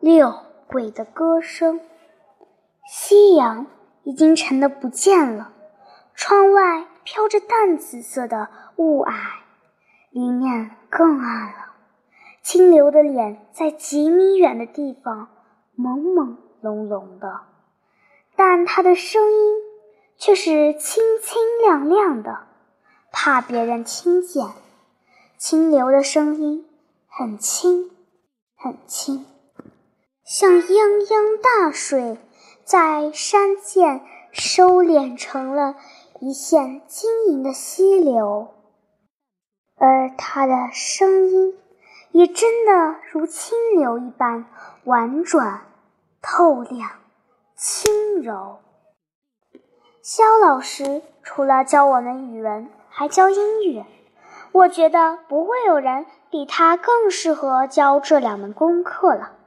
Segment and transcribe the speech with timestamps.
[0.00, 0.34] 六
[0.66, 1.80] 鬼的歌声。
[2.90, 3.66] 夕阳
[4.02, 5.52] 已经沉得不见了，
[6.14, 9.12] 窗外飘着淡紫色的雾霭，
[10.10, 11.74] 里面更暗了。
[12.42, 15.28] 清流的脸在几米远的地方
[15.76, 17.42] 朦朦胧胧的，
[18.34, 19.54] 但他的声音
[20.16, 22.46] 却是清清亮亮的，
[23.12, 24.46] 怕别人听见。
[25.36, 26.66] 清流的声音
[27.06, 27.90] 很轻，
[28.56, 29.26] 很轻。
[30.30, 32.16] 像泱泱大水，
[32.62, 35.74] 在山涧收敛成了
[36.20, 38.54] 一线晶莹的溪流，
[39.76, 41.58] 而它的声音
[42.12, 44.46] 也真的如清流一般
[44.84, 45.62] 婉转、
[46.22, 46.90] 透亮、
[47.56, 48.60] 轻柔。
[50.00, 53.84] 肖老师除了教我们语文，还教英语。
[54.52, 59.38] 我觉得不会有人比他更适合教这两门功课了。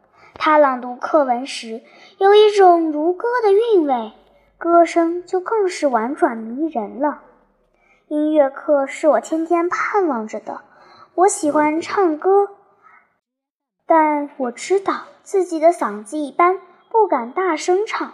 [0.45, 1.81] 他朗读课文时，
[2.17, 4.11] 有一种如歌的韵味，
[4.57, 7.21] 歌声就更是婉转迷人了。
[8.09, 10.59] 音乐课是我天天盼望着的。
[11.15, 12.49] 我喜欢唱歌，
[13.87, 16.59] 但我知道自己的嗓子一般，
[16.89, 18.11] 不敢大声唱。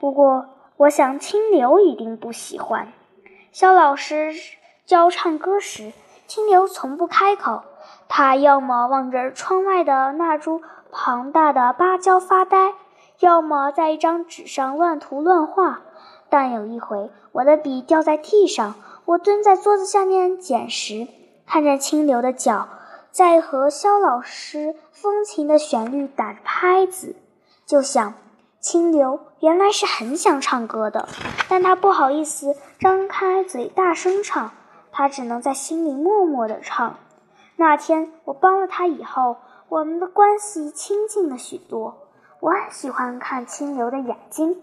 [0.00, 2.88] 不过，我想清流一定不喜欢。
[3.52, 4.32] 肖老师
[4.84, 5.92] 教唱歌时，
[6.26, 7.62] 清流从不开口，
[8.08, 10.60] 他要么望着窗外的那株。
[10.90, 12.74] 庞大的芭蕉发呆，
[13.20, 15.80] 要么在一张纸上乱涂乱画。
[16.30, 21.06] 但有一回，我的笔掉在地上，我蹲在桌子下面捡拾，
[21.46, 22.68] 看见清流的脚
[23.10, 27.16] 在和肖老师风琴的旋律打着拍子，
[27.64, 28.14] 就想，
[28.60, 31.08] 清流原来是很想唱歌的，
[31.48, 34.50] 但他不好意思张开嘴大声唱，
[34.90, 36.96] 他只能在心里默默地唱。
[37.56, 39.36] 那天我帮了他以后。
[39.70, 41.98] 我们的关系亲近了许多。
[42.40, 44.62] 我很喜欢看清流的眼睛，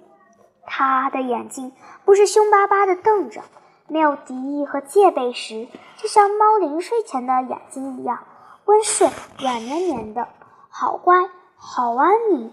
[0.66, 1.73] 他的眼睛
[2.06, 3.41] 不是凶巴巴的瞪着，
[3.88, 8.24] 没有敌意和戒备时，就像猫临睡前的眼睛一样
[8.66, 10.28] 温顺、软绵绵的，
[10.69, 12.51] 好乖，好安宁。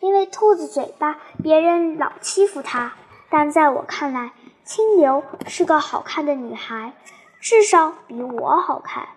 [0.00, 2.92] 因为兔子嘴巴，别人老欺负它，
[3.30, 6.92] 但在我看来，清流是个好看的女孩，
[7.40, 9.08] 至少比我好看。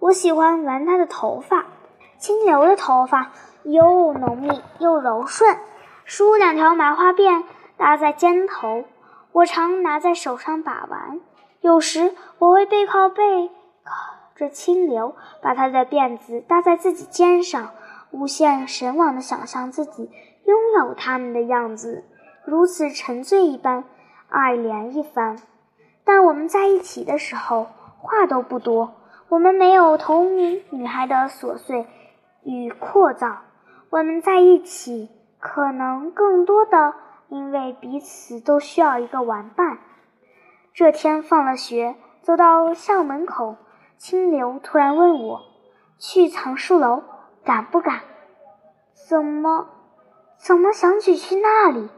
[0.00, 1.66] 我喜欢玩她的头发。
[2.24, 3.32] 清流的头发
[3.64, 5.58] 又浓密又柔顺，
[6.06, 7.44] 梳两条麻花辫
[7.76, 8.84] 搭在肩头，
[9.32, 11.20] 我常拿在手上把玩。
[11.60, 13.50] 有时我会背靠背
[13.84, 17.72] 靠着清流，把他的辫子搭在自己肩上，
[18.10, 20.10] 无限神往地想象自己
[20.46, 22.06] 拥有他们的样子，
[22.46, 23.84] 如此沉醉一般，
[24.30, 25.36] 爱怜一番。
[26.06, 27.66] 但我们在一起的时候
[27.98, 28.94] 话都不多，
[29.28, 31.86] 我们没有同龄女孩的琐碎。
[32.44, 33.38] 与扩造，
[33.90, 35.08] 我们在一起，
[35.40, 36.94] 可能更多的
[37.28, 39.78] 因为彼此都需要一个玩伴。
[40.72, 43.56] 这天放了学，走到校门口，
[43.96, 45.42] 清流突然问我
[45.98, 47.02] ：“去藏书楼，
[47.44, 48.00] 敢不敢
[49.08, 49.68] ？”“怎么，
[50.36, 51.88] 怎么想起去那里？”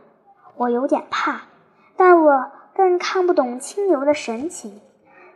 [0.57, 1.43] 我有点怕，
[1.97, 4.81] 但我更看不懂清流的神情。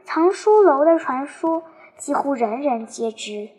[0.04, 1.62] 藏书楼的传说
[1.97, 3.50] 几乎人人皆知。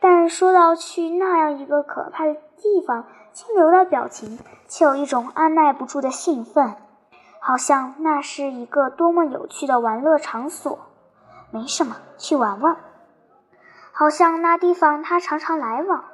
[0.00, 6.74] 但说到去那样一个可怕的地方，清流的表情却有一种按耐不住的兴奋，
[7.40, 10.78] 好像那是一个多么有趣的玩乐场所。
[11.50, 12.76] 没什么，去玩玩。
[13.92, 16.04] 好像那地方他常常来往。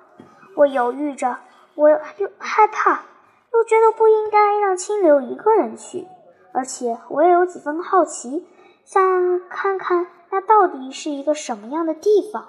[0.54, 1.38] 我犹豫着，
[1.74, 1.98] 我又
[2.38, 3.00] 害怕，
[3.52, 6.06] 又觉得不应该让清流一个人去，
[6.52, 8.46] 而且我也有几分好奇，
[8.84, 12.48] 想看看那到底是一个什么样的地方。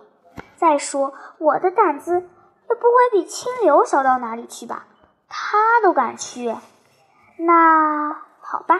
[0.63, 4.85] 再说，我的胆子也不会比清流小到哪里去吧？
[5.27, 6.55] 他都敢去，
[7.37, 8.79] 那好吧。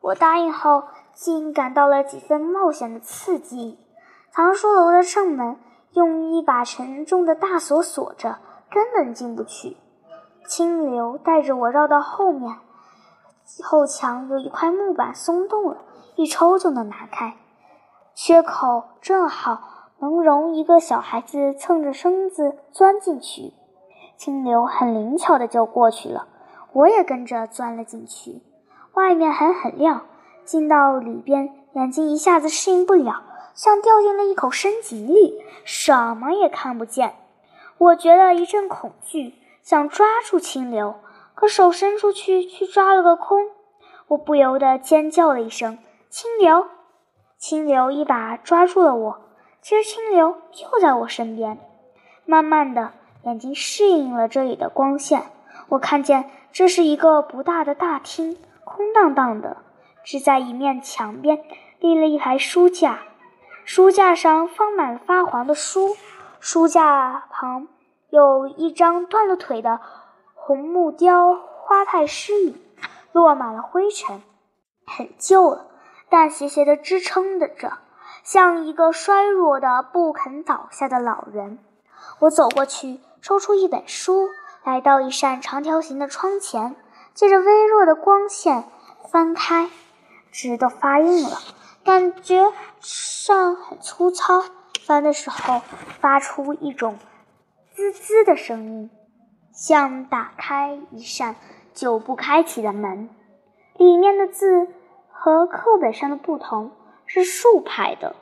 [0.00, 3.76] 我答应后，竟感到了几分冒险的刺激。
[4.30, 5.58] 藏书楼的正门
[5.94, 8.38] 用一把沉重的大锁锁着，
[8.70, 9.76] 根本进不去。
[10.46, 12.56] 清流带着我绕到后面，
[13.64, 15.78] 后墙有一块木板松动了，
[16.14, 17.36] 一抽就能拿开，
[18.14, 19.72] 缺口正好。
[19.98, 23.52] 能容一个小孩子蹭着身子钻进去，
[24.16, 26.28] 清流很灵巧的就过去了，
[26.72, 28.42] 我也跟着钻了进去。
[28.94, 30.06] 外面还很亮，
[30.44, 33.22] 进到里边，眼睛一下子适应不了，
[33.54, 37.14] 像掉进了一口深井里，什么也看不见。
[37.78, 40.94] 我觉得一阵恐惧，想抓住清流，
[41.34, 43.48] 可手伸出去却抓了个空。
[44.08, 45.78] 我不由得尖叫了一声
[46.08, 46.66] ：“清流！”
[47.36, 49.25] 清流一把抓住了我。
[49.68, 51.58] 其实清流就在我身边，
[52.24, 52.92] 慢慢的，
[53.24, 55.24] 眼睛适应了这里的光线。
[55.70, 59.56] 我看见这是一个不大的大厅，空荡荡的，
[60.04, 61.42] 只在一面墙边
[61.80, 63.00] 立了一排书架，
[63.64, 65.96] 书架上放满了发黄的书，
[66.38, 67.66] 书架旁
[68.10, 69.80] 有一张断了腿的
[70.36, 72.56] 红木雕花太师椅，
[73.10, 74.22] 落满了灰尘，
[74.86, 75.66] 很旧了，
[76.08, 77.78] 但斜斜的支撑着，
[78.26, 81.60] 像一个衰弱的不肯倒下的老人。
[82.18, 84.28] 我走过去，抽出一本书。
[84.64, 86.74] 来到一扇长条形的窗前，
[87.14, 88.64] 借着微弱的光线
[89.12, 89.70] 翻开，
[90.32, 91.38] 纸都发硬了，
[91.84, 94.42] 感觉上很粗糙。
[94.84, 95.62] 翻的时候
[96.00, 96.98] 发出一种
[97.76, 98.90] 滋滋的声音，
[99.52, 101.36] 像打开一扇
[101.72, 103.08] 久不开启的门。
[103.76, 104.66] 里面的字
[105.12, 106.72] 和课本上的不同，
[107.06, 108.16] 是竖排的，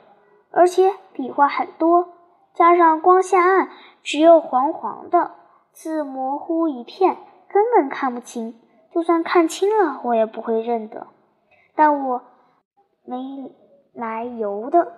[0.51, 2.09] 而且笔画很多，
[2.53, 3.69] 加上光线暗，
[4.01, 5.31] 只有黄黄的。
[5.73, 7.17] 字模糊一片，
[7.49, 8.61] 根本看不清。
[8.93, 11.07] 就算看清了，我也不会认得。
[11.75, 12.23] 但我
[13.03, 13.53] 没
[13.93, 14.93] 来由的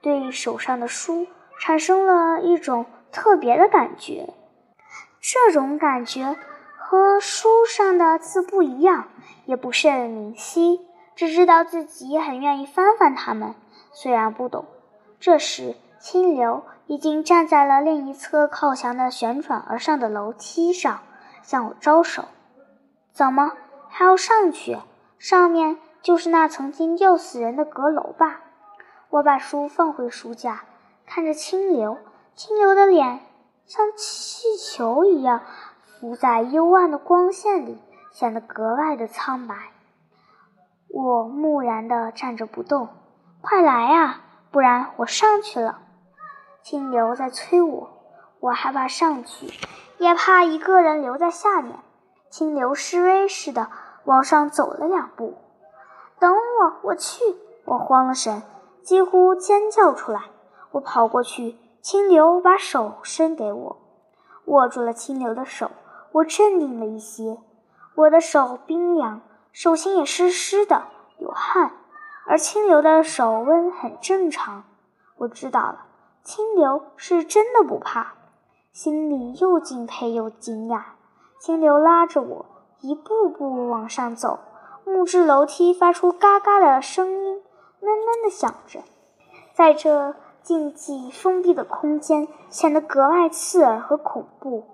[0.00, 1.26] 对手上的书
[1.60, 4.32] 产生了一种特别的感觉。
[5.20, 6.38] 这种感觉
[6.78, 9.08] 和书上的字不一样，
[9.44, 10.87] 也不甚明晰，
[11.18, 13.56] 只知道自己很愿意翻翻它们，
[13.90, 14.66] 虽然不懂。
[15.18, 16.62] 这时，清流。
[16.86, 21.00] 已经站在了另一侧靠墙的旋转而上的楼梯上，
[21.42, 22.26] 向我招手。
[23.12, 23.52] 怎么
[23.88, 24.78] 还要上去？
[25.18, 28.40] 上面就是那曾经吊死人的阁楼吧？
[29.10, 30.62] 我把书放回书架，
[31.04, 31.98] 看着清流。
[32.34, 33.20] 清流的脸
[33.66, 35.42] 像气球一样
[35.82, 37.82] 浮在幽暗的光线里，
[38.12, 39.54] 显得格外的苍白。
[41.00, 42.88] 我木然地站着不动。
[43.40, 45.78] 快来啊，不然我上去了。
[46.60, 47.90] 清流在催我，
[48.40, 49.46] 我害怕上去，
[49.98, 51.76] 也怕一个人留在下面。
[52.30, 53.68] 清流示威似的
[54.06, 55.36] 往上走了两步。
[56.18, 57.22] 等我，我去！
[57.64, 58.42] 我慌了神，
[58.82, 60.22] 几乎尖叫出来。
[60.72, 63.76] 我跑过去，清流把手伸给我，
[64.46, 65.70] 握住了清流的手。
[66.10, 67.38] 我镇定了一些。
[67.94, 69.20] 我的手冰凉，
[69.58, 70.84] 手心也湿湿的，
[71.18, 71.72] 有汗，
[72.28, 74.62] 而清流的手温很正常。
[75.16, 75.86] 我知道了。
[76.22, 78.14] 清流是真的不怕，
[78.72, 80.82] 心里又敬佩又惊讶。
[81.40, 82.46] 清流拉着我
[82.82, 84.38] 一步步往上走，
[84.84, 87.42] 木质楼梯发出嘎嘎的声音，
[87.80, 88.78] 闷闷的响着，
[89.54, 94.68] 在这静寂封闭的空间显得格外刺耳和恐怖，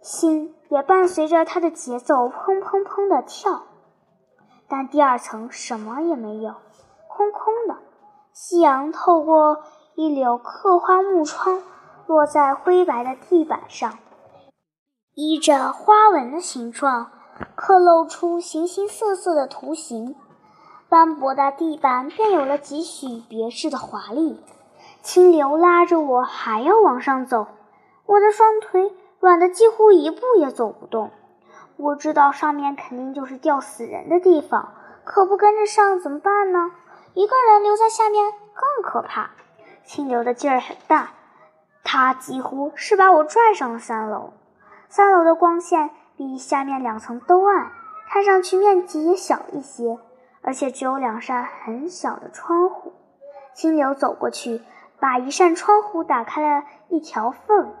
[0.00, 3.62] 心也伴随着它的节奏砰砰砰的跳。
[4.72, 6.54] 但第二层什么也没有，
[7.06, 7.76] 空空的。
[8.32, 9.58] 夕阳透过。
[9.94, 11.62] 一柳刻花木窗
[12.06, 13.98] 落在灰白的地板上，
[15.14, 17.10] 依着花纹的形状
[17.54, 20.16] 刻露出形形色色的图形，
[20.88, 24.42] 斑驳的地板便有了几许别致的华丽。
[25.02, 27.48] 清流拉着我还要往上走，
[28.06, 31.10] 我的双腿软得几乎一步也走不动。
[31.82, 36.70] 我知道上面肯定就是吊死人的地方，可不跟着上怎么办呢？
[37.12, 39.30] 一个人留在下面更可怕。
[39.82, 41.10] 清流的劲儿很大，
[41.82, 44.32] 他几乎是把我拽上了三楼。
[44.88, 47.72] 三楼的光线比下面两层都暗，
[48.08, 49.98] 看上去面积也小一些，
[50.42, 52.92] 而且只有两扇很小的窗户。
[53.54, 54.62] 清流走过去，
[55.00, 57.74] 把一扇窗户打开了一条缝，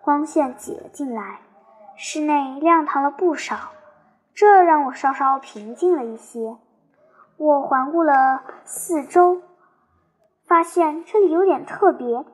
[0.00, 1.40] 光线挤了进来，
[2.00, 3.56] 室内亮堂了不少，
[4.32, 6.56] 这让我稍稍平静了一些。
[7.36, 9.42] 我环顾了四周。
[10.46, 12.24] 发现这里有点特别，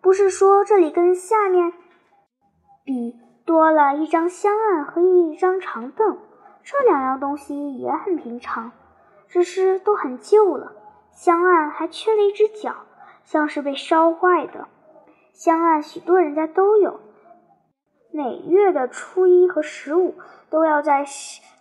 [0.00, 1.74] 不是说这里跟下面
[2.82, 6.18] 比多了一张香案和一张长凳，
[6.64, 8.72] 这两样东西也很平常，
[9.28, 10.72] 只是都很旧了。
[11.12, 12.74] 香案还缺了一只脚，
[13.24, 14.66] 像是被烧坏的。
[15.34, 17.00] 香案许多人家都有，
[18.12, 20.14] 每月的初一和十五
[20.48, 21.04] 都要在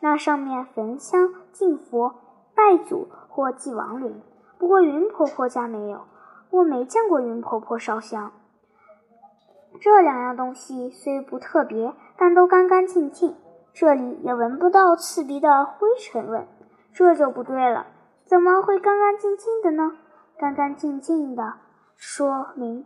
[0.02, 2.16] 那上面焚香敬佛、
[2.56, 4.22] 拜祖或祭亡灵。
[4.58, 6.02] 不过云婆婆家没有，
[6.50, 8.32] 我没见过云婆婆烧香。
[9.80, 13.36] 这两样东西虽不特别，但都干干净净，
[13.74, 16.48] 这里也闻不到刺鼻的灰尘味。
[16.92, 17.86] 这就不对了，
[18.26, 19.96] 怎么会干干净净的呢？
[20.38, 21.54] 干干净净的，
[21.96, 22.86] 说明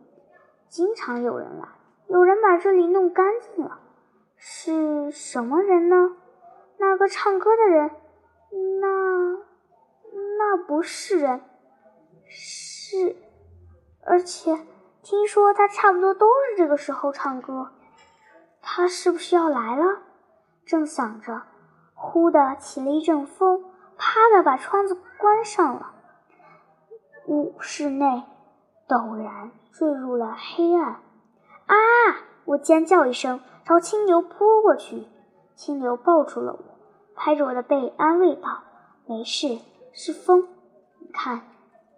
[0.68, 1.68] 经常有人来，
[2.14, 3.80] 有人把这里弄干净了。
[4.38, 6.16] 是什么人呢？
[6.78, 7.90] 那个唱歌的人？
[8.80, 9.38] 那
[10.38, 11.42] 那不是人。
[12.30, 13.16] 是，
[14.06, 14.56] 而且
[15.02, 17.72] 听说他差不多都是这个时候唱歌。
[18.62, 20.04] 他是不是要来了？
[20.68, 21.42] 正想着，
[21.96, 23.64] 忽的起了一阵风，
[23.98, 25.96] 啪的把窗子关上了。
[27.26, 28.22] 屋室内
[28.88, 31.00] 陡然坠入了黑暗。
[31.68, 31.76] 啊！
[32.46, 35.08] 我尖叫一声，朝清流扑过去。
[35.56, 36.60] 清流抱住了我，
[37.16, 38.64] 拍着我的背安慰道
[39.06, 39.60] ：“没事，
[39.94, 40.48] 是风。
[41.00, 41.42] 你看。”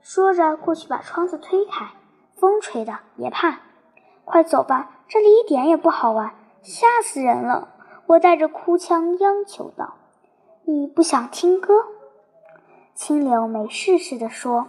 [0.01, 1.87] 说着过去把窗子推开。
[2.35, 3.59] 风吹的，别怕。
[4.23, 7.69] 快走吧，这里一点也不好玩，吓死人了！
[8.05, 9.95] 我带着哭腔央求道
[10.65, 11.73] ：“你不想听歌？”
[12.93, 14.67] 清流没事似的说。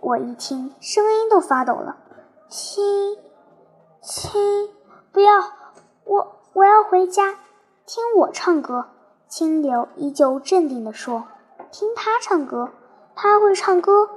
[0.00, 1.98] 我一听，声音都发抖了。
[2.48, 3.16] 亲，
[4.02, 4.70] 亲，
[5.12, 5.30] 不要！
[6.04, 7.34] 我我要回家，
[7.84, 8.86] 听我唱歌。
[9.28, 11.24] 清流依旧镇定地说
[11.70, 12.70] ：“听他唱歌，
[13.14, 14.08] 他会唱歌。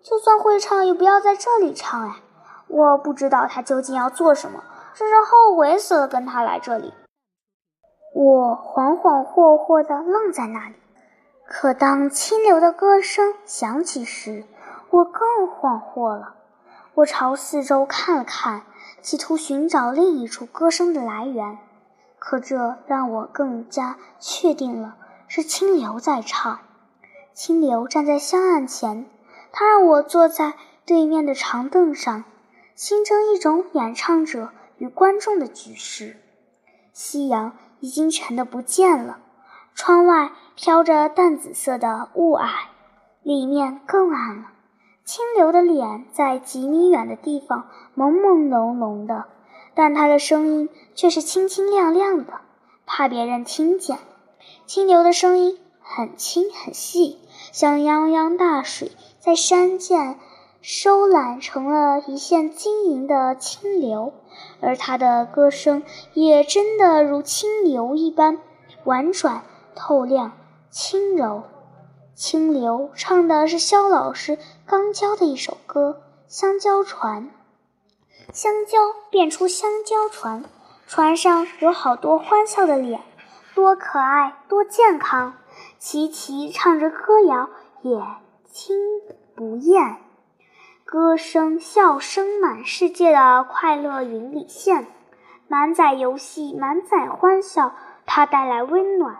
[0.00, 2.22] 就算会唱，也不要在这里唱哎！
[2.68, 4.62] 我不知道他究竟要做什么，
[4.94, 6.94] 真是后悔死了，跟他来这里。”
[8.14, 10.76] 我恍恍惚惚地愣在那里。
[11.48, 14.44] 可当清流的歌声响起时，
[14.90, 16.36] 我更恍惚了，
[16.94, 18.62] 我朝四周看了看，
[19.02, 21.58] 企图寻找另一处歌声的来源。
[22.18, 26.60] 可这让我更加确定了，是清流在唱。
[27.34, 29.06] 清流站在香案前，
[29.50, 30.54] 他让我坐在
[30.86, 32.24] 对面的长凳上，
[32.76, 36.16] 形成一种演唱者与观众的局势。
[36.92, 39.18] 夕阳已经沉得不见了，
[39.74, 42.48] 窗外飘着淡紫色的雾霭，
[43.22, 44.52] 里面更暗了。
[45.04, 49.24] 清流的脸在几米远的地方朦朦胧胧的，
[49.74, 52.40] 但他的声音却是清清亮亮的，
[52.86, 53.98] 怕别人听见。
[54.64, 57.18] 清流的声音很轻很细，
[57.50, 60.18] 像泱泱大水在山涧
[60.60, 64.12] 收揽成了一线晶莹的清流，
[64.60, 65.82] 而他的歌声
[66.14, 68.38] 也真的如清流一般
[68.84, 69.42] 婉转
[69.74, 70.32] 透亮、
[70.70, 71.42] 轻柔。
[72.14, 76.02] 清流唱的是肖老师刚教的一首歌
[76.34, 77.30] 《香蕉船》。
[78.34, 78.78] 香蕉
[79.10, 80.44] 变出香蕉船，
[80.86, 83.00] 船上有好多欢笑的脸，
[83.54, 85.34] 多可爱，多健康。
[85.78, 87.48] 齐齐唱着歌谣，
[87.80, 87.98] 也
[88.52, 88.76] 听
[89.34, 89.96] 不厌。
[90.84, 94.86] 歌声、笑声满世界的快乐云里现，
[95.48, 99.16] 满载游戏，满载欢笑，它带来温暖。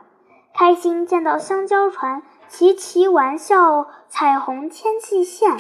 [0.54, 2.22] 开心见到香蕉船。
[2.52, 5.56] 齐齐玩笑，彩虹天际线，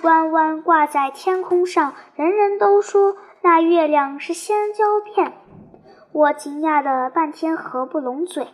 [0.00, 5.34] 弯弯挂在天空上，人人都说那月亮是香蕉片。
[6.12, 8.48] 我惊讶的半天合不拢嘴，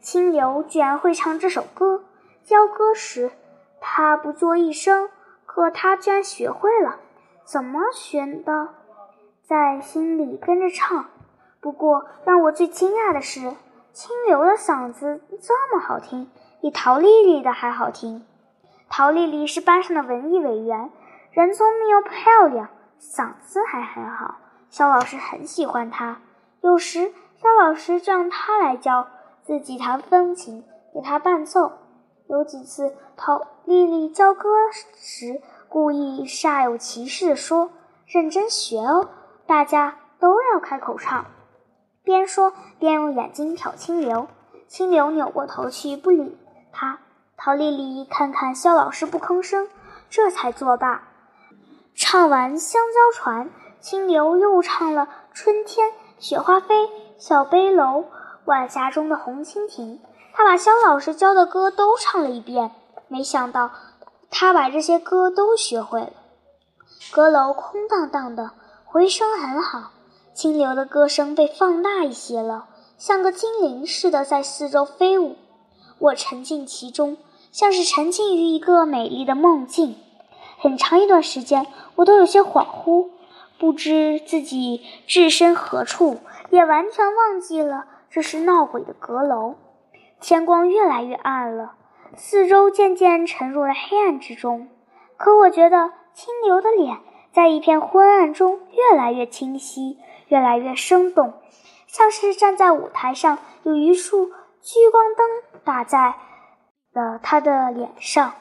[0.00, 2.02] 清流居然会唱这首歌。
[2.42, 3.30] 教歌时，
[3.80, 5.08] 他不作一声，
[5.46, 6.96] 可他居然学会了。
[7.44, 8.70] 怎么学的？
[9.46, 11.06] 在心里跟着唱。
[11.60, 13.54] 不过让我最惊讶的是，
[13.92, 16.28] 清流的嗓子这么好听。
[16.64, 18.24] 比陶丽丽的还好听。
[18.88, 20.90] 陶丽丽是班上的文艺委员，
[21.30, 24.36] 人聪明又漂亮，嗓子还很好。
[24.70, 26.22] 肖老师很喜欢她，
[26.62, 29.08] 有时肖老师就让她来教，
[29.42, 31.70] 自己弹风琴，给她伴奏。
[32.30, 34.48] 有几次陶丽丽教歌
[34.96, 37.72] 时，故意煞有其事地说
[38.08, 39.10] ：“认真学哦，
[39.46, 41.26] 大家都要开口唱。”
[42.02, 44.28] 边说边用眼睛瞟清流，
[44.66, 46.38] 清流扭过头去不理。
[46.74, 46.98] 他
[47.36, 49.68] 陶丽丽看看肖老师不吭声，
[50.10, 51.02] 这才作罢。
[51.94, 53.46] 唱完《香蕉船》，
[53.80, 55.02] 清流又唱了
[55.32, 55.88] 《春天》
[56.18, 56.82] 《雪花飞》
[57.16, 58.00] 《小背篓》
[58.44, 59.98] 《晚霞中的红蜻蜓》。
[60.32, 62.72] 他把肖老师教的歌都唱了一遍。
[63.06, 63.70] 没想到
[64.30, 66.12] 他把这些歌都学会了。
[67.12, 68.50] 阁楼空荡荡的，
[68.84, 69.92] 回声很好。
[70.32, 72.66] 清流的歌声被放大一些了，
[72.98, 75.36] 像个精灵似的在四周飞舞。
[75.98, 77.16] 我沉浸其中，
[77.52, 79.96] 像是沉浸于一个美丽的梦境。
[80.58, 83.08] 很长一段时间，我都有些恍惚，
[83.58, 86.18] 不知自己置身何处，
[86.50, 89.54] 也完全忘记了这是闹鬼的阁楼。
[90.20, 91.72] 天光越来越暗了，
[92.16, 94.68] 四周渐渐沉入了黑暗之中。
[95.16, 96.98] 可我觉得清流的脸
[97.32, 99.98] 在一片昏暗中越来越清晰，
[100.28, 101.34] 越来越生动，
[101.86, 104.30] 像是站在舞台上有一束。
[104.64, 106.14] 聚光灯打在
[106.94, 108.32] 了他的脸上，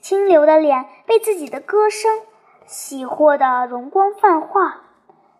[0.00, 2.10] 清流的脸被自己的歌声
[2.66, 4.80] 洗获得容光焕发。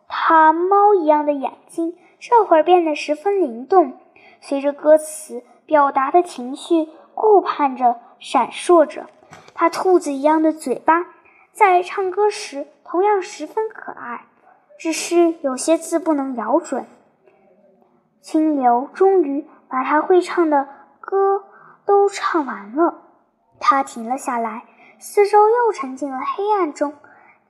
[0.07, 3.99] 他猫一样的眼睛这会儿变得十分灵动，
[4.41, 9.07] 随着歌词表达的情绪顾盼着闪烁着。
[9.55, 11.05] 他兔子一样的嘴巴
[11.51, 14.27] 在唱歌时同样十分可爱，
[14.79, 16.87] 只是有些字不能咬准。
[18.21, 20.69] 清流终于把他会唱的
[21.01, 21.45] 歌
[21.85, 23.03] 都唱完了，
[23.61, 24.65] 他停了下来，
[24.99, 26.95] 四周又沉进了黑暗中。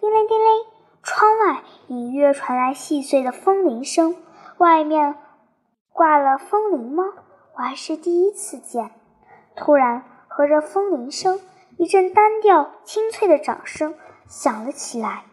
[0.00, 0.64] 叮铃叮铃，
[1.02, 4.16] 窗外隐约传来细碎的风铃声。
[4.58, 5.16] 外面
[5.92, 7.04] 挂了风铃吗？
[7.54, 8.90] 我还是第一次见。
[9.56, 11.40] 突然，和着风铃声，
[11.76, 13.94] 一阵单调清脆的掌声
[14.28, 15.24] 响了起来，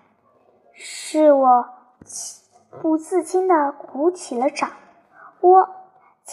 [0.74, 1.70] 是我
[2.04, 2.44] 情
[2.82, 4.72] 不自禁地鼓起了掌。
[5.42, 5.70] 我，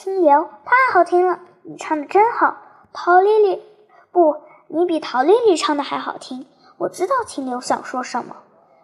[0.02, 1.38] 清流，太好听了！
[1.62, 2.56] 你唱的真好，
[2.92, 3.62] 陶丽丽。
[4.10, 4.34] 不，
[4.66, 6.44] 你比陶丽丽唱的还好听。
[6.76, 8.34] 我知道清流想说什么，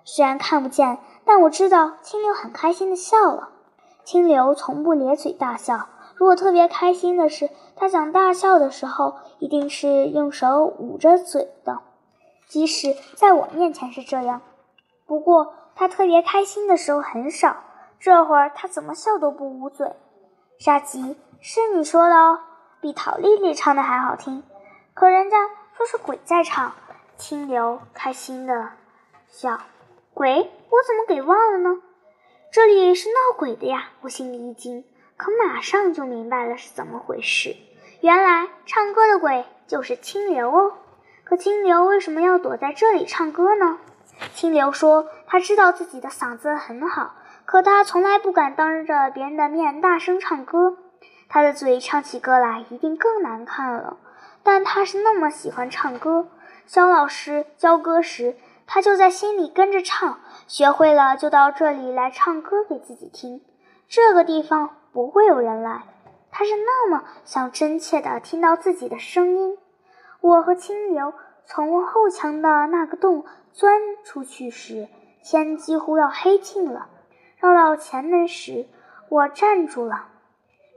[0.04, 3.48] 虽然看不见，但我知道清流很开心的笑了。
[4.04, 11.80] 清流从不咧嘴大笑，如果特别开心的是，他想大笑的时候，一定是用手捂着嘴的。
[12.46, 14.40] 即使在我面前是这样，
[15.04, 17.56] 不过他特别开心的时候很少。
[17.98, 19.96] 这会儿他怎么笑都不捂嘴。
[20.58, 22.40] 沙吉，是你说的哦，
[22.80, 24.42] 比陶丽丽唱的还好听。
[24.92, 25.36] 可人家
[25.76, 26.72] 说是鬼在唱。
[27.16, 28.70] 清流开心的
[29.28, 29.60] 笑，
[30.14, 30.34] 鬼？
[30.36, 31.80] 我怎么给忘了呢？
[32.52, 33.90] 这里是闹鬼的呀！
[34.00, 34.84] 我心里一惊，
[35.16, 37.56] 可马上就明白了是怎么回事。
[38.00, 40.72] 原来唱歌的鬼就是清流哦。
[41.22, 43.78] 可清流为什么要躲在这里唱歌呢？
[44.34, 47.14] 清流说，他知道自己的嗓子很好，
[47.48, 50.76] 可他从来不敢当着别人的面大声唱歌，
[51.30, 53.96] 他的嘴唱起歌来一定更难看了。
[54.42, 56.28] 但他是那么喜欢唱歌。
[56.66, 58.36] 肖老师教歌时，
[58.66, 63.40] 他就在心里跟着唱，学会了就到这里来唱歌给自己听。
[63.88, 65.84] 这个地方不会有人来，
[66.30, 69.56] 他是那么想真切地听到自己的声音。
[70.20, 71.14] 我和清流
[71.46, 73.24] 从后墙的那个洞
[73.54, 74.86] 钻出去时，
[75.24, 76.88] 天几乎要黑尽了。
[77.40, 78.66] 绕到前门时，
[79.08, 80.06] 我站住了，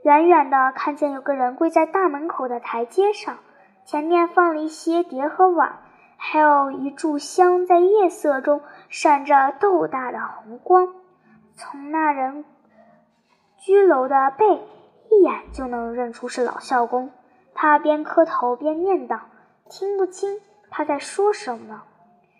[0.03, 3.37] 远远的看见有个人跪在大门口的台阶上。
[3.83, 5.79] 前面放了一些碟和碗，
[6.17, 10.93] 还有一炷香，在夜色中闪着豆大的红光。
[11.55, 12.45] 从那人
[13.57, 14.61] 居楼的背，
[15.09, 17.11] 一眼就能认出是老孝公。
[17.55, 19.19] 他边磕头边念叨，
[19.67, 21.83] 听不清他在说什么。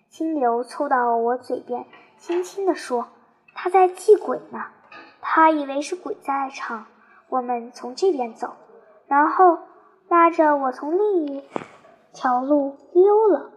[0.10, 1.86] 清流凑到我嘴边，
[2.18, 3.08] 轻轻地说
[3.62, 4.66] ：“他在祭鬼呢。”
[5.22, 6.88] 他以为是鬼在场。
[7.30, 8.56] 我们从这边走，
[9.08, 9.60] 然后。
[10.10, 11.42] 拉着我从另一
[12.12, 13.50] 条路溜了。